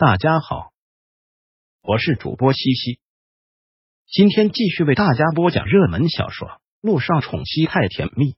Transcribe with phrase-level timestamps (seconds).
[0.00, 0.72] 大家好，
[1.82, 3.00] 我是主播西西，
[4.06, 6.48] 今天继续为大家播讲热门小说
[6.80, 8.32] 《陆少宠妻太甜蜜》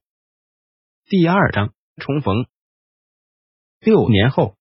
[1.09, 2.47] 第二章重逢。
[3.79, 4.57] 六年后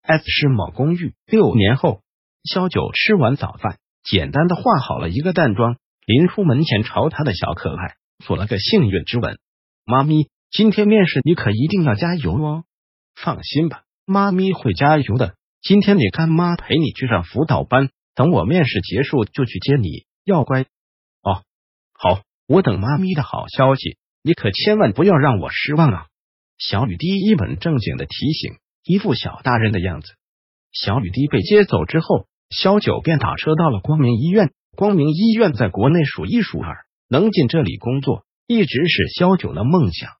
[0.00, 1.14] ，S 市某公寓。
[1.26, 2.00] 六年后，
[2.42, 9.38] 萧九吃完早饭，简单的化好了一个淡妆，临出门前朝他的小可爱做了个幸运之吻。
[9.84, 12.64] 妈咪，今天面试你可一定要加油哦！
[13.14, 15.36] 放心吧，妈咪会加油的。
[15.66, 20.62] 今天你干妈陪你去上辅导班，等我面试结束就去接你，要乖
[21.22, 21.42] 哦。
[21.92, 26.06] 好，我等妈咪的好消息，你可千万不要让我失望啊！
[26.56, 28.52] 小雨滴一本正经的提醒，
[28.84, 30.12] 一副小大人的样子。
[30.70, 34.52] 小雨滴被接走之后，萧九便打车到了光明医院。
[34.76, 36.76] 光明医院在国内数一数二，
[37.08, 40.10] 能进这里工作一直是萧九的梦想。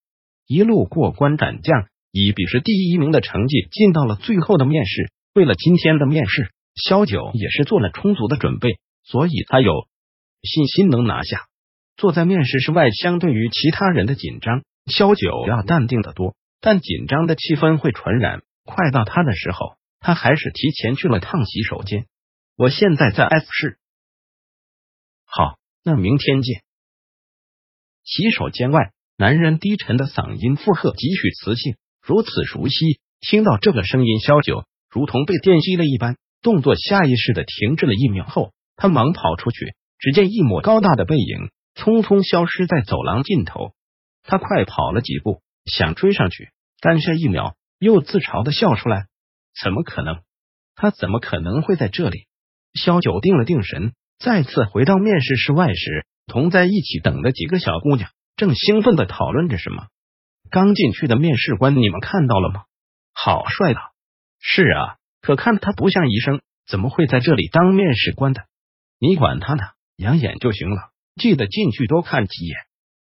[0.44, 5.12] 一路过关斩将，以笔试第一名的成绩进到了最后的面试。
[5.36, 9.86] 为了今天的面试，萧九也是做了充足的准备，所以他有
[10.40, 11.42] 信心能拿下。
[11.98, 16.34] 坐在面试室外，相对于其他人的紧张，萧九要淡定的多。
[16.62, 22.06] 但紧张的气氛会传染，快到他的时候，他还是提前去了趟洗手间。
[22.56, 23.78] 我现在在 F 市，
[25.26, 26.62] 好，那明天见。
[28.04, 33.00] 洗手间外，男人低沉的嗓音附和，极具磁性，如此熟悉。
[33.20, 34.64] 听到这个声音，萧九。
[34.90, 39.74] 如同被电击了一般，动作下意识的停滞了一秒后，他忙跑出去。
[39.98, 43.72] 只见一抹高大的背影匆匆消失在走廊尽头。
[44.22, 49.06] 他快跑了几步，想追上去，但下一秒又自嘲的笑出来。
[49.58, 50.20] 怎么可能？
[50.74, 52.26] 他怎么可能会在这里？
[52.74, 59.86] 萧九定了定神，再次回到面试室外时，同在一起等的几个小姑娘正兴奋的讨论着什么。
[60.50, 62.64] 刚进去的面试官，你们看到了吗？
[63.14, 63.80] 好帅啊！
[64.40, 68.42] 是啊，可看他不像医生，怎么会在这里当面试官的？
[68.98, 69.62] 你管他呢，
[69.96, 70.76] 养眼就行了。
[71.16, 72.56] 记得进去多看几眼。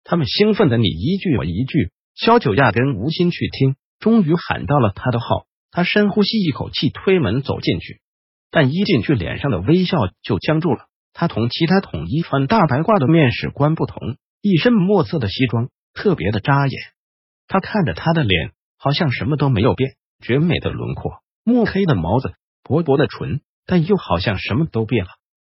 [0.04, 3.76] 他们兴奋的你一句我一句，萧九压根无心去听。
[4.00, 8.00] 终于喊到了他的号，他深呼吸一口气，推门走进去。
[8.50, 10.86] 但一进去，脸上的微笑就僵住了。
[11.12, 16.82] 他同其他统一穿大白褂的面试官不同，一身墨色的西装特别的扎眼。
[17.48, 19.96] 他看着他的脸，好像什么都没有变。
[20.20, 25.12] 绝美的轮廓，墨黑的眸子，薄薄的唇，但又好像什么都变了。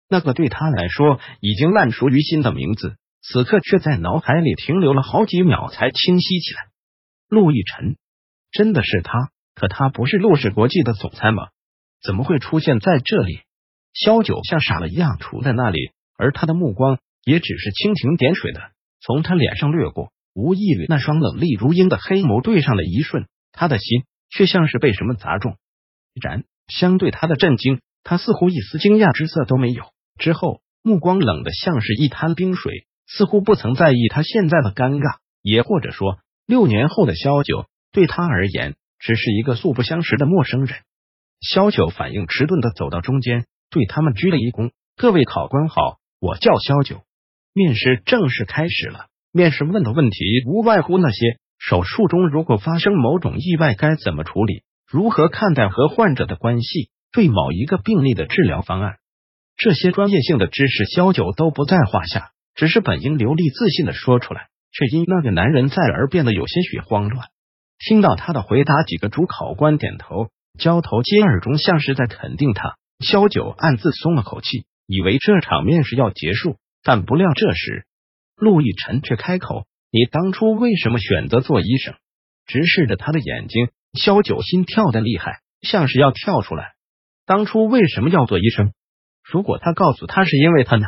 [0.07, 6.61] 那个对他来说已经烂熟于心的名字，此刻却在脑海里停留了好几秒才清晰起来。
[7.29, 7.95] 陆亦辰，
[8.51, 9.29] 真的是他？
[9.55, 11.47] 可他不是陆氏国际的总裁吗？
[12.03, 13.41] 怎么会出现在这里？
[13.93, 18.61] 萧九像傻了一样杵在那里，而他的目光也只是蜻蜓点水的
[19.01, 24.03] 从他脸上掠过，无意与那双冷厉如鹰的黑眸对上了一瞬，他的心。
[24.31, 25.57] 却像是被什么砸中，
[26.19, 29.83] 然相对他的震惊，他似乎一丝惊讶之色都没有。
[30.17, 40.79] 之后目光冷的像是一滩冰水，似乎不曾在意他现在的尴尬，也或者说，六年后的萧九对他而言只是一个素不相识的陌生人。
[41.41, 47.03] 萧九反应迟钝的走到中间，对他们鞠了一躬：“各位考官好，我叫萧九。”
[47.53, 49.07] 面试正式开始了。
[49.33, 51.39] 面试问的问题无外乎那些。
[51.63, 54.63] 手术中如果发生某种意外该怎么处理？
[54.89, 56.89] 如何看待和患者的关系？
[57.11, 58.95] 对某一个病例的治疗方案？
[59.57, 67.27] 这些专业性的知识，萧九都不在话下，只是本应流利自信的说出来，却因那个男人在而变得有些许慌乱。
[67.77, 72.75] 听到他的回答，几个主考官点头，交头接耳中像是在肯定他。
[73.05, 77.85] 萧九暗自松了口气，以为这场面试要结束，但不料这时
[78.35, 79.67] 陆亦辰却开口。
[79.91, 81.95] 你当初为什么选择做医生？
[82.45, 86.75] 直视着他的眼睛，萧九心跳的厉害，像是要跳出来。
[87.25, 88.71] 当初为什么要做医生？
[89.21, 90.87] 如果他告诉他是因为他呢？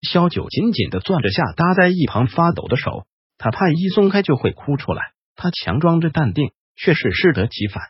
[0.00, 3.06] 萧九紧紧的攥着下搭在一旁发抖的手，
[3.36, 5.12] 他怕一松开就会哭出来。
[5.36, 7.82] 他强装着淡定，却是适得其反。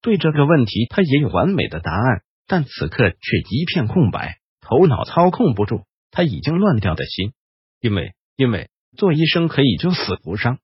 [0.00, 7.34] 对这个问题，他也有完美的答案，但此刻却一片空白，头脑操控不住他已经乱掉的心。
[7.82, 8.70] 因为，因为。
[9.00, 10.58] 做医生可以救死扶伤，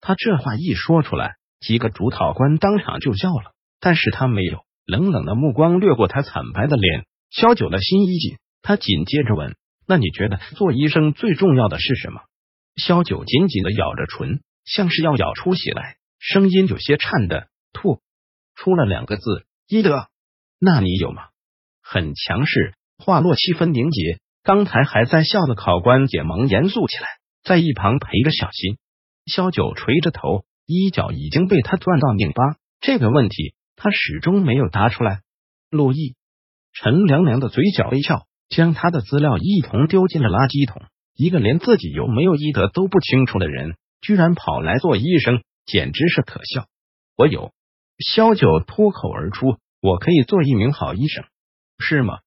[0.00, 4.60] 他这话一说出来，几个主考官当场就笑了，但是他没有。
[4.86, 12.20] 冷冷的目光掠过他惨白的脸，萧九的心一紧，他紧接着问：“那你觉得做医生最重要的是什么？”
[12.80, 17.98] 萧九紧紧的咬着唇，像是要咬出血来，声音有些颤的吐
[18.54, 19.24] 出了两个字
[19.66, 20.06] ：“医德。”
[20.60, 21.30] 那你有吗？
[21.82, 24.20] 很强势，话落，气氛凝结。
[24.44, 27.08] 刚才还在笑的考官也忙严肃起来。
[27.44, 28.78] 在一旁陪着小心，
[29.26, 32.56] 萧九垂着头，衣角已经被他攥到拧巴。
[32.80, 35.22] 这个问题他始终没有答出来。
[35.70, 36.14] 陆毅，
[36.72, 40.82] 陈凉凉的嘴角微翘，将他的资料一同丢进了垃圾桶。
[41.14, 46.66] 一个连自己有没有医德都不清楚的人，居然跑来做医生，简直是可笑。
[47.16, 47.52] 我有，
[47.98, 51.24] 萧九脱口而出：“我可以做一名好医生，
[51.78, 52.20] 是吗？”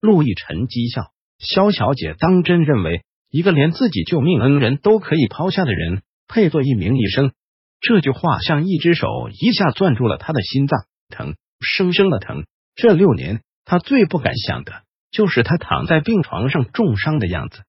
[0.00, 7.32] 陆亦辰讥笑：“萧小姐当真认为一个连自己救命恩人都可以抛下的人，配做一名医生？”
[7.80, 12.44] 这句话像一只手一下攥住了他的心脏，疼，生生的疼。
[12.76, 17.62] 这六年，他最不敢想的就是他躺在病床上重伤的样子。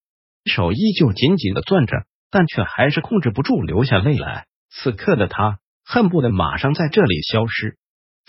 [0.45, 4.45] 手依旧紧紧的攥着，但却还是控制不住流下泪来。
[4.69, 7.77] 此刻的他恨不得马上在这里消失。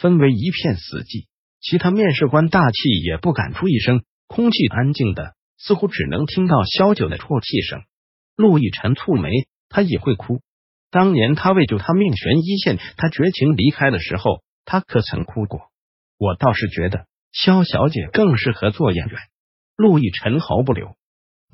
[0.00, 1.26] 氛围一片死寂，
[1.60, 7.82] 其他面试官大气也不敢出一声，空气安静的，似乎只能听到萧九的啜泣声。
[8.36, 9.30] 陆亦辰蹙眉，
[9.68, 10.40] 他也会哭。
[10.90, 15.70] 当年他为救他命悬一线，他绝情离开的时候，他可曾哭过？
[16.18, 19.18] 我倒是觉得萧小姐更适合做演员。
[19.76, 20.96] 陆亦辰毫不留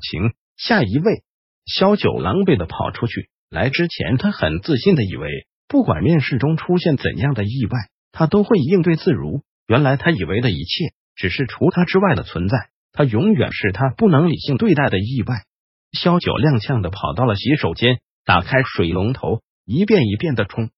[0.01, 0.35] 情。
[0.57, 1.23] 下一位，
[1.65, 3.31] 萧九狼狈的跑出去。
[3.49, 7.79] 来之前，他很自信的以为，不管面试中出现怎样的意外，
[8.13, 9.43] 他都会应对自如。
[9.67, 12.69] 原来他以为的一切，只是除他之外的存在。
[12.93, 15.45] 他永远是他不能理性对待的意外。
[15.93, 20.71] 萧九踉跄的跑到了洗手间，打开水龙头，一遍一遍的冲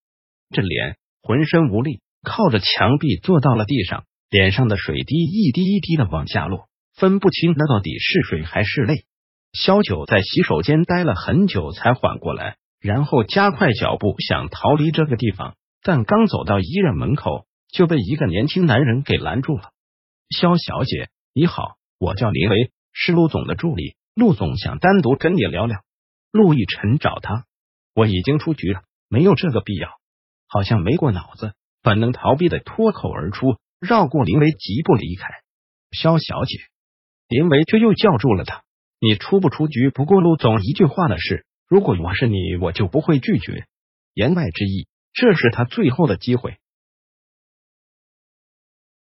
[0.50, 9.04] 着脸，浑身无力，靠着墙壁坐到了地上，脸上的水滴一滴一滴的往下落，分不清那到底是水还是泪。
[9.52, 19.72] 萧九在洗手间待了很久，才缓过来，然后加快脚步想逃离这个地方，但刚走到医院门口，就被一个年轻男人给拦住了。
[20.30, 25.84] 萧小姐，你好，我叫林维，是陆总的助理，陆总想单独跟你聊聊。
[26.32, 27.44] 陆亦辰找他，
[27.94, 29.88] 我已经出局了，没有这个必要。
[30.49, 35.28] 好像没过脑子，本能逃避的脱口而出，绕过林维，疾步离开。
[35.93, 36.58] 肖小姐，
[37.28, 38.64] 林维却又叫住了他。
[38.98, 41.46] 你出不出局，不过陆总一句话的事。
[41.69, 43.66] 如果我是你，我就不会拒绝。
[44.12, 46.56] 言外之意，这是他最后的机会。